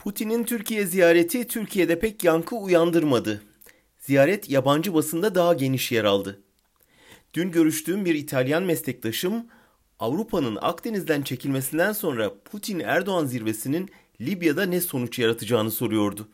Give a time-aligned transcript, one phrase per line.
[0.00, 3.42] Putin'in Türkiye ziyareti Türkiye'de pek yankı uyandırmadı.
[3.98, 6.40] Ziyaret yabancı basında daha geniş yer aldı.
[7.34, 9.46] Dün görüştüğüm bir İtalyan meslektaşım
[9.98, 13.90] Avrupa'nın Akdeniz'den çekilmesinden sonra Putin-Erdoğan zirvesinin
[14.20, 16.28] Libya'da ne sonuç yaratacağını soruyordu.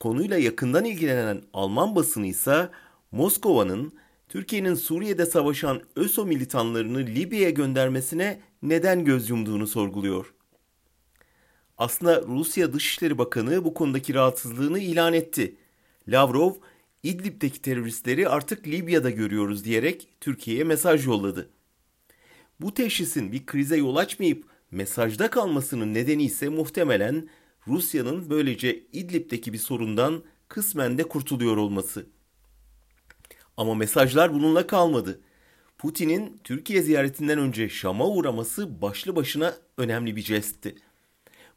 [0.00, 2.68] Konuyla yakından ilgilenen Alman basını ise
[3.12, 3.92] Moskova'nın
[4.28, 10.36] Türkiye'nin Suriye'de savaşan ÖSO militanlarını Libya'ya göndermesine neden göz yumduğunu sorguluyor.
[11.78, 15.56] Aslında Rusya Dışişleri Bakanı bu konudaki rahatsızlığını ilan etti.
[16.08, 16.52] Lavrov,
[17.02, 21.50] İdlib'deki teröristleri artık Libya'da görüyoruz diyerek Türkiye'ye mesaj yolladı.
[22.60, 27.28] Bu teşhisin bir krize yol açmayıp mesajda kalmasının nedeni ise muhtemelen
[27.68, 32.06] Rusya'nın böylece İdlib'deki bir sorundan kısmen de kurtuluyor olması.
[33.56, 35.20] Ama mesajlar bununla kalmadı.
[35.78, 40.74] Putin'in Türkiye ziyaretinden önce Şam'a uğraması başlı başına önemli bir jestti.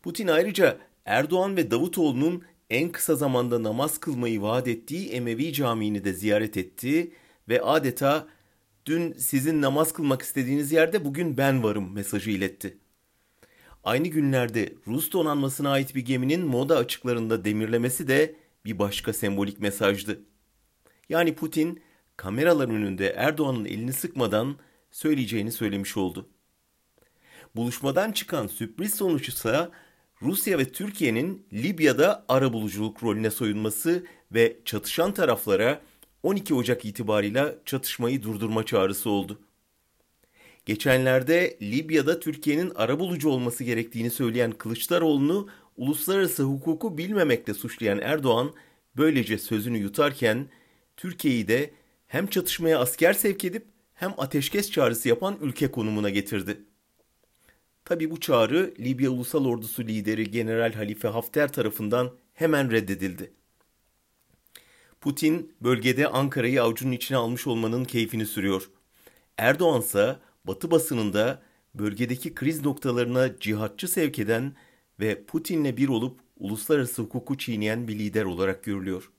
[0.02, 6.14] Putin ayrıca Erdoğan ve Davutoğlu'nun en kısa zamanda namaz kılmayı vaat ettiği Emevi Camii'ni de
[6.14, 7.12] ziyaret etti
[7.50, 8.28] ve adeta
[8.86, 12.78] dün sizin namaz kılmak istediğiniz yerde bugün ben varım mesajı iletti.
[13.84, 20.22] Aynı günlerde Rus donanmasına ait bir geminin moda açıklarında demirlemesi de bir başka sembolik mesajdı.
[21.10, 21.82] Yani Putin
[22.18, 24.58] kameraların önünde Erdoğan'ın elini sıkmadan
[24.92, 26.30] söyleyeceğini söylemiş oldu.
[27.56, 29.70] Buluşmadan çıkan sürpriz sonuç ise
[30.22, 35.82] Rusya ve Türkiye'nin Libya'da ara buluculuk rolüne soyunması ve çatışan taraflara
[36.24, 39.40] 12 Ocak itibarıyla çatışmayı durdurma çağrısı oldu.
[40.66, 48.54] Geçenlerde Libya'da Türkiye'nin arabulucu olması gerektiğini söyleyen Kılıçdaroğlu'nu uluslararası hukuku bilmemekle suçlayan Erdoğan
[48.98, 50.48] böylece sözünü yutarken
[50.98, 51.72] Türkiye'yi de
[52.08, 56.58] hem çatışmaya asker sevk edip hem ateşkes çağrısı yapan ülke konumuna getirdi.
[57.90, 63.32] Tabi bu çağrı Libya Ulusal Ordusu lideri General Halife Hafter tarafından hemen reddedildi.
[65.02, 68.70] Putin bölgede Ankara'yı avucunun içine almış olmanın keyfini sürüyor.
[69.38, 71.42] Erdoğan ise Batı basınında
[71.76, 74.56] bölgedeki kriz noktalarına cihatçı sevk eden
[75.00, 79.12] ve Putin'le bir olup uluslararası hukuku çiğneyen bir lider olarak görülüyor.